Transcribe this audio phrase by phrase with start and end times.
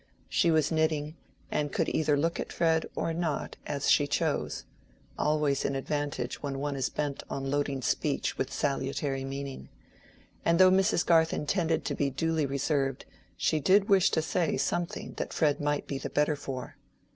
[0.29, 1.15] She was knitting,
[1.51, 6.75] and could either look at Fred or not, as she chose—always an advantage when one
[6.75, 9.69] is bent on loading speech with salutary meaning;
[10.43, 11.05] and though Mrs.
[11.05, 13.05] Garth intended to be duly reserved,
[13.37, 16.77] she did wish to say something that Fred might be the better for.